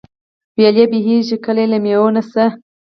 [0.57, 2.43] ويالې بهېږي، چي كله ئې له مېوې نه څه